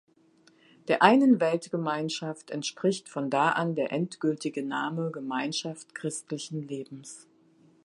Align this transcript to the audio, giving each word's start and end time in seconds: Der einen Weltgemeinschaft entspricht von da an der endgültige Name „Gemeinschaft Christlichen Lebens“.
Der 0.87 1.03
einen 1.03 1.39
Weltgemeinschaft 1.39 2.49
entspricht 2.49 3.07
von 3.07 3.29
da 3.29 3.51
an 3.51 3.75
der 3.75 3.91
endgültige 3.91 4.63
Name 4.63 5.11
„Gemeinschaft 5.11 5.93
Christlichen 5.93 6.67
Lebens“. 6.67 7.27